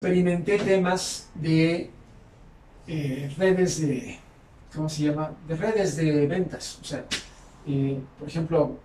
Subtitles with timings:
[0.00, 1.90] experimenté temas de
[2.86, 4.16] eh, redes de,
[4.72, 5.32] ¿cómo se llama?
[5.48, 6.78] De redes de ventas.
[6.80, 7.04] O sea,
[7.66, 8.78] eh, por ejemplo,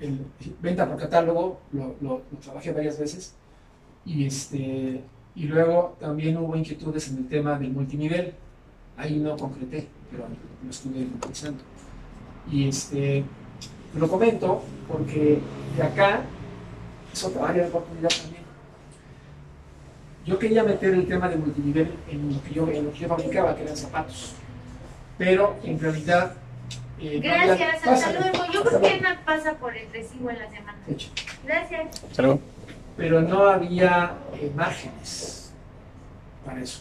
[0.00, 0.24] el
[0.62, 3.34] venta por catálogo lo, trabajé varias veces
[4.06, 5.02] y, este,
[5.34, 8.32] y luego también hubo inquietudes en el tema del multinivel.
[8.96, 10.24] Ahí no concreté, pero
[10.64, 11.62] lo estuve utilizando.
[12.50, 13.22] Y este,
[13.94, 15.40] lo comento porque
[15.76, 16.22] de acá
[17.12, 18.33] es otra área de oportunidad también.
[20.26, 23.08] Yo quería meter el tema de multinivel en lo que yo, en lo que yo
[23.08, 24.34] fabricaba, que eran zapatos.
[25.18, 26.34] Pero en realidad.
[26.98, 28.46] Eh, Gracias, hasta luego.
[28.52, 30.78] Yo creo que Ana pasa por el recibo en la semana.
[30.88, 31.10] Hecho.
[31.44, 32.02] Gracias.
[32.10, 32.38] Hasta
[32.96, 35.52] Pero no había eh, márgenes
[36.44, 36.80] para eso.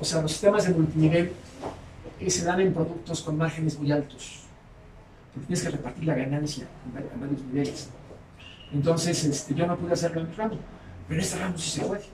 [0.00, 1.32] O sea, los sistemas de multinivel
[2.20, 4.40] eh, se dan en productos con márgenes muy altos.
[5.34, 7.90] Porque tienes que repartir la ganancia en varios niveles.
[8.72, 10.58] Entonces, este, yo no pude hacerlo en mi ramo.
[11.08, 12.13] Pero en este ramo sí se puede.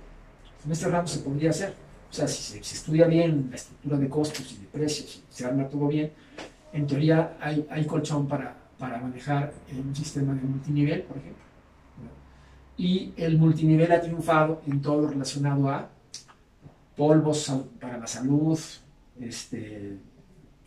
[0.64, 1.74] En este ramo se podría hacer.
[2.10, 5.44] O sea, si se, estudia bien la estructura de costos y de precios, y se
[5.44, 6.10] arma todo bien,
[6.72, 11.44] en teoría hay, hay colchón para, para manejar un sistema de multinivel, por ejemplo.
[12.76, 15.88] Y el multinivel ha triunfado en todo lo relacionado a
[16.96, 18.58] polvos para la salud,
[19.20, 19.98] este,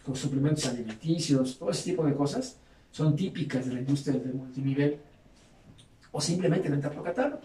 [0.05, 2.57] con suplementos alimenticios, todo ese tipo de cosas
[2.91, 4.97] son típicas de la industria del multinivel
[6.11, 7.41] o simplemente venta por catálogo.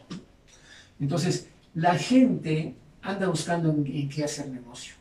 [1.00, 4.94] Entonces, la gente anda buscando en, qué hacer negocio.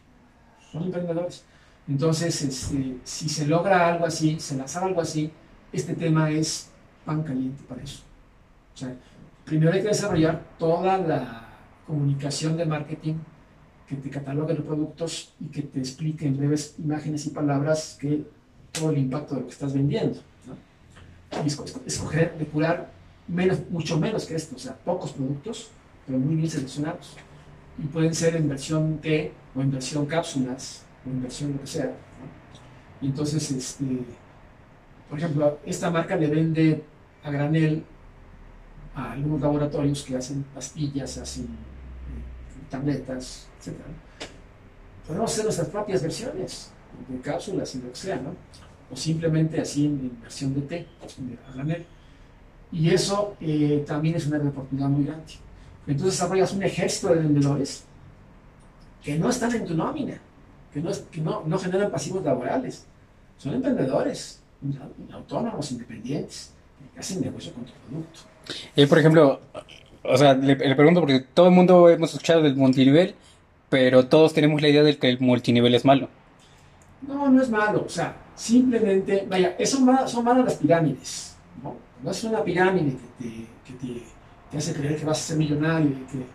[0.72, 1.44] Son emprendedores.
[1.88, 5.31] Entonces, este, si se logra algo así, se lanza algo así,
[5.72, 6.70] este tema es
[7.03, 8.03] pan caliente para eso.
[9.44, 11.50] Primero hay que desarrollar toda la
[11.88, 13.16] comunicación de marketing
[13.88, 18.23] que te catalogue los productos y que te explique en breves imágenes y palabras que
[18.72, 20.20] todo el impacto de lo que estás vendiendo.
[21.44, 21.48] Y
[21.88, 22.92] escoger, depurar
[23.28, 25.72] menos, mucho menos que esto, o sea, pocos productos
[26.08, 27.16] pero muy bien seleccionados.
[27.77, 31.67] Y pueden ser en versión T o en versión cápsulas o en versión lo que
[31.67, 31.94] sea.
[33.02, 33.86] Y entonces, este,
[35.09, 36.83] por ejemplo, esta marca le vende
[37.23, 37.83] a granel
[38.95, 43.76] a algunos laboratorios que hacen pastillas, hacen eh, tabletas, etc.
[45.05, 46.71] Podemos hacer nuestras propias versiones
[47.08, 48.36] de cápsulas y lo que sea, ¿no?
[48.89, 50.87] O simplemente así en, versión de té,
[51.48, 51.86] a granel.
[52.71, 55.33] Y eso eh, también es una oportunidad muy grande.
[55.87, 57.83] Entonces desarrollas un ejército de vendedores
[59.03, 60.20] que no están en tu nómina,
[60.73, 62.86] que no, que no, no generan pasivos laborales.
[63.37, 64.42] Son emprendedores,
[65.14, 66.52] autónomos, independientes,
[66.93, 68.20] que hacen negocio con tu producto.
[68.76, 69.39] Y por ejemplo,
[70.03, 73.15] o sea, le, pregunto porque todo el mundo hemos escuchado del multinivel,
[73.70, 76.09] pero todos tenemos la idea de que el multinivel es malo.
[77.02, 77.83] No, no es malo.
[77.86, 81.36] O sea, simplemente, vaya, son malas, son malas las pirámides.
[81.64, 81.76] ¿no?
[82.03, 84.17] no es una pirámide que te, que te
[84.52, 86.25] te hace creer que vas a ser millonario y que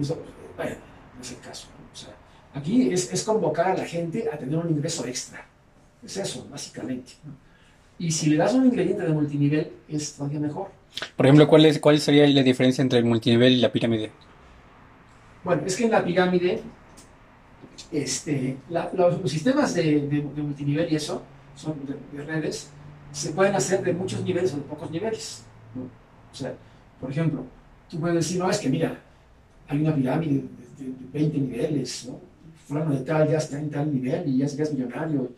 [0.00, 0.22] eso,
[0.56, 0.76] bueno,
[1.14, 1.68] no es el caso.
[1.92, 2.14] O sea,
[2.54, 5.46] aquí es, es, convocar a la gente a tener un ingreso extra.
[6.04, 7.12] Es eso, básicamente.
[7.98, 10.68] Y si le das un ingrediente de multinivel, es todavía mejor.
[11.16, 14.10] Por ejemplo, ¿cuál, es, ¿cuál sería la diferencia entre el multinivel y la pirámide?
[15.44, 16.62] Bueno, es que en la pirámide,
[17.92, 18.56] este,
[18.92, 21.22] los, sistemas de, de, multinivel y eso,
[21.54, 22.70] son de, redes,
[23.12, 25.44] se pueden hacer de muchos niveles o de pocos niveles.
[26.32, 26.54] O sea,
[27.06, 27.44] por ejemplo,
[27.88, 28.98] tú puedes decir, no, es que mira,
[29.68, 30.42] hay una pirámide
[30.76, 32.18] de, 20 niveles, ¿no?
[32.66, 35.30] Fulano de tal ya está en tal nivel y ya, es millonario.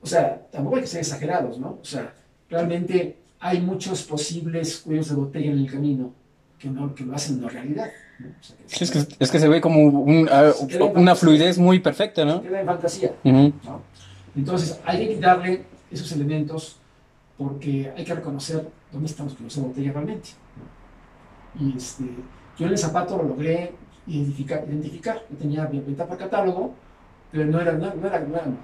[0.00, 1.78] O sea, tampoco hay que ser exagerados, ¿no?
[1.82, 2.14] O sea,
[2.48, 6.14] realmente hay muchos posibles cuellos de botella en el camino
[6.58, 7.90] que, no, que lo hacen una realidad.
[8.70, 10.50] es, que, es, que, se ve como ah,
[10.94, 12.40] una fluidez muy perfecta, ¿no?
[12.40, 13.12] queda en fantasía.
[14.34, 16.78] Entonces, hay que quitarle esos elementos
[17.36, 20.30] porque hay que reconocer dónde los cuellos de botella realmente.
[21.58, 22.04] Y este,
[22.58, 23.72] yo en el zapato lo logré
[24.06, 24.64] identificar.
[24.68, 25.22] identificar.
[25.30, 26.74] Yo tenía venta por catálogo,
[27.30, 28.56] pero no era, no, era, no era multinivel,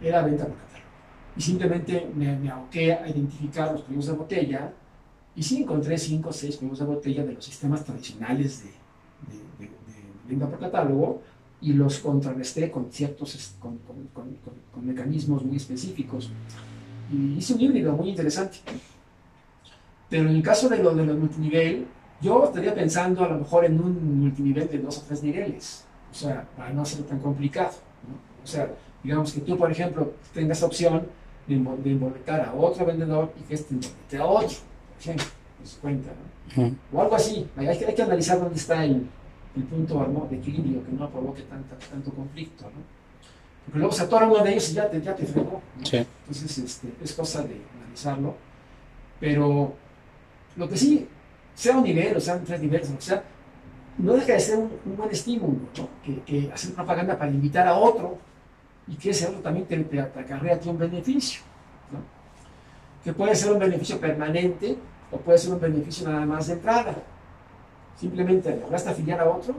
[0.00, 0.88] era venta por catálogo.
[1.36, 4.72] Y simplemente me, me aboqué a identificar los cuellos de botella
[5.36, 8.70] y sí encontré cinco o seis cuellos de botella de los sistemas tradicionales de,
[9.64, 9.70] de,
[10.28, 11.22] venta por catálogo
[11.60, 14.36] y los contrarresté con ciertos con, con, con,
[14.72, 16.30] con, mecanismos muy específicos.
[17.12, 18.58] Y hice un híbrido muy interesante.
[20.08, 21.86] Pero en el caso de lo de los multinivel,
[22.20, 26.14] yo estaría pensando a lo mejor en un multinivel de dos o tres niveles, o
[26.14, 27.72] sea, para no ser tan complicado.
[28.42, 28.70] O sea,
[29.02, 31.06] digamos que tú, por ejemplo, tengas la opción
[31.46, 35.26] de, de a otro vendedor y que este involucre a otro, por ejemplo,
[35.58, 36.10] pues cuenta,
[36.56, 36.76] ¿no?
[36.92, 37.46] O algo así.
[37.56, 39.06] Hay que, hay que, analizar dónde está el,
[39.56, 42.94] el punto de equilibrio que no provoque tanta, tanto conflicto, ¿no?
[43.64, 45.60] Porque luego se atora uno de ellos y ya te, ya te fregó.
[45.78, 48.34] Entonces, este, es cosa de analizarlo.
[49.18, 49.74] Pero
[50.56, 51.08] lo que sí,
[51.54, 53.22] sea un nivel o sean tres niveles, o sea,
[53.98, 55.88] no deja de ser un, buen estímulo, ¿no?
[56.04, 58.18] que, que, hacer propaganda para invitar a otro
[58.86, 61.42] y que ese otro también te, te, acarrea a ti un beneficio.
[61.92, 61.98] ¿no?
[63.04, 64.76] Que puede ser un beneficio permanente
[65.12, 66.94] o puede ser un beneficio nada más de entrada.
[67.96, 69.54] Simplemente basta afiliar a otro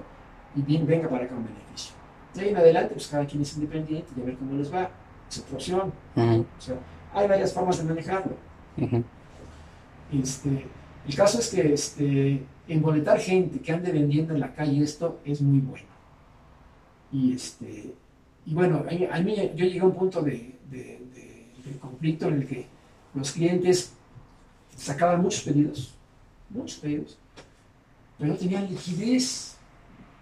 [0.56, 1.96] y bien venga para acá un beneficio.
[2.34, 4.90] De ahí en adelante, pues cada quien es independiente y a ver cómo les va.
[5.30, 5.94] Es otra opción.
[6.18, 6.76] o sea,
[7.14, 8.36] hay varias formas de manejarlo.
[10.12, 10.68] este,
[11.08, 15.42] el caso es que este, emboletar gente que ande vendiendo en la calle esto es
[15.42, 15.88] muy bueno.
[17.12, 17.94] Y, este,
[18.46, 21.02] y bueno, a, mí yo llegué a un punto de, de,
[21.80, 22.66] conflicto en el que
[23.14, 23.94] los clientes
[24.76, 25.96] sacaban muchos pedidos,
[26.50, 27.18] muchos pedidos,
[28.18, 29.58] pero no tenían liquidez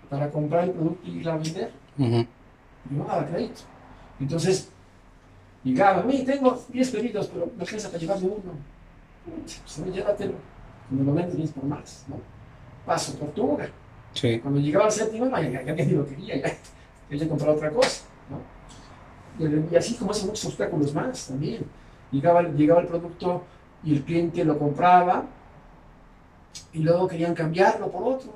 [0.10, 1.72] para comprar el producto y la vender.
[1.98, 2.26] Uh
[2.90, 3.62] no daba crédito.
[4.20, 4.70] Entonces,
[5.64, 8.54] llegaba, mí tengo 10 pedidos, pero me alcanza para llevarme uno.
[9.26, 10.34] Pues, llévatelo.
[10.94, 12.06] Cuando lo vendes, por más.
[12.08, 12.18] ¿no?
[12.86, 13.68] paso tortuga.
[14.14, 14.40] Sí.
[14.40, 16.54] Cuando llegaba al séptimo, ya, ya, ya ni lo quería, ya
[17.10, 18.06] quería comprar otra cosa.
[18.30, 19.72] ¿no?
[19.72, 21.66] Y, así como hace muchos obstáculos más también.
[22.12, 23.44] Llegaba, llegaba el producto
[23.84, 25.26] y el cliente lo compraba
[26.74, 28.34] y luego querían cambiarlo por otro.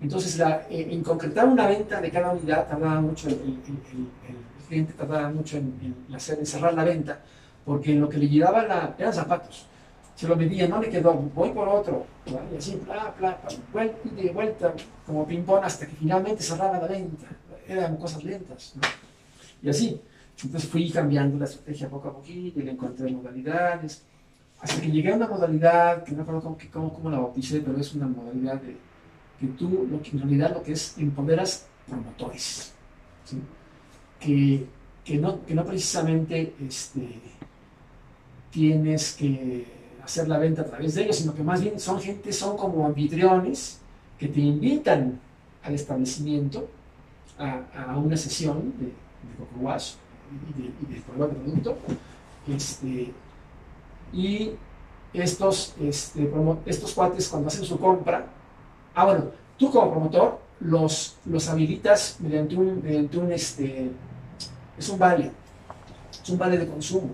[0.00, 4.66] Entonces, la, eh, en concretar una venta de cada unidad tardaba mucho, el, el, el
[4.68, 7.20] cliente tardaba mucho en, en, hacer, en cerrar la venta,
[7.64, 9.66] porque en lo que le llegaban la, eran zapatos
[10.14, 12.06] se lo medía, no le quedó, voy por otro,
[12.52, 13.38] y así, bla, bla,
[13.72, 14.74] vuelta y de vuelta,
[15.06, 17.26] como ping-pong, hasta que finalmente cerraba la venta.
[17.66, 18.74] Eran cosas lentas.
[19.62, 20.00] Y así.
[20.42, 24.02] Entonces fui cambiando la estrategia poco a poquito y le encontré modalidades.
[24.60, 27.94] Hasta que llegué a una modalidad, que no recuerdo cómo, cómo, la bauticé, pero es
[27.94, 28.76] una modalidad de
[29.38, 32.72] que tú, lo que en realidad lo que es, empoderas promotores.
[34.18, 34.66] Que,
[35.04, 37.20] que, no, que no precisamente este,
[38.50, 39.79] tienes que
[40.10, 42.84] hacer la venta a través de ellos, sino que más bien son gente, son como
[42.84, 43.78] anfitriones
[44.18, 45.20] que te invitan
[45.62, 46.68] al establecimiento
[47.38, 49.76] a, una sesión de, de Coco
[50.58, 51.78] y de, prueba de producto.
[52.48, 53.12] Este,
[54.12, 54.52] y
[55.14, 56.28] estos, este,
[56.66, 58.26] estos cuates cuando hacen su compra,
[58.96, 59.26] ah bueno,
[59.56, 63.92] tú como promotor los, los habilitas mediante un, mediante un este,
[64.76, 65.30] es un vale,
[66.20, 67.10] es un vale de consumo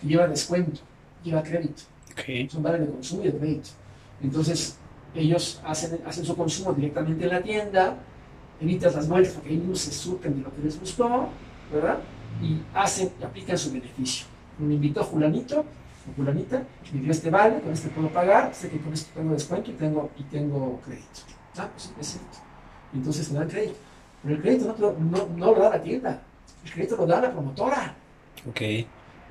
[0.00, 0.80] que lleva descuento,
[1.22, 1.82] lleva crédito.
[2.48, 3.68] Son vales de consumo y de crédito.
[4.22, 4.76] Entonces,
[5.14, 7.96] ellos hacen, hacen su consumo directamente en la tienda,
[8.60, 11.28] evitas las vueltas porque ellos se surten de lo que les gustó,
[11.72, 11.98] ¿verdad?
[12.42, 14.26] Y hacen y aplican su beneficio.
[14.58, 16.62] Me invitó Julanito o Julanita,
[16.92, 19.74] me dio este vale, con este puedo pagar, sé que con esto tengo descuento y
[19.74, 21.20] tengo, y tengo crédito.
[21.56, 22.38] Ah, pues es cierto.
[22.94, 23.76] Entonces se dan crédito.
[24.22, 26.22] Pero el crédito no, no, no, lo da la tienda,
[26.64, 27.94] el crédito lo da la promotora.
[28.48, 28.60] Ok.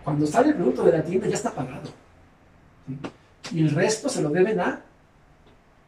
[0.04, 1.90] Cuando sale el producto de la tienda ya está pagado.
[3.52, 4.82] Y el resto se lo deben a,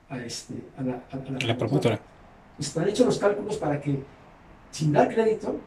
[0.09, 1.99] a, este, a la, a, la, promotora.
[2.59, 3.99] Están hechos los cálculos para que,
[4.71, 5.59] sin dar crédito,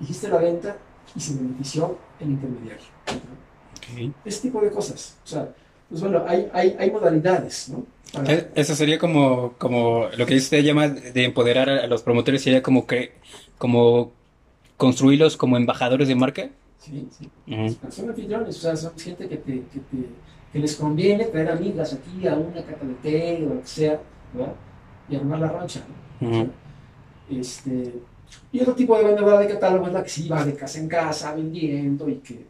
[0.00, 0.76] hiciste la venta
[1.14, 2.84] y se benefició el intermediario.
[3.78, 4.12] Okay.
[4.24, 5.16] Ese tipo de cosas.
[5.24, 5.48] O sea,
[5.88, 7.84] pues bueno, hay, hay, hay modalidades, ¿no?
[8.26, 12.62] E, eso sería como, como lo que usted llama de empoderar a los promotores, sería
[12.62, 13.14] como que
[13.58, 14.12] como
[14.76, 16.50] construirlos como embajadores de marca.
[16.78, 17.30] Sí, sí.
[17.90, 20.08] Son anfitriones, o sea, son gente que te, que te
[20.52, 24.00] que les conviene traer amigas aquí a una cata de té o lo que sea,
[24.32, 24.54] ¿verdad?
[25.08, 25.80] Y armar la rancha.
[27.28, 27.94] este,
[28.52, 30.86] y otro tipo de vendedora de catálogo es la que sí va de casa en
[30.86, 32.46] casa vendiendo y que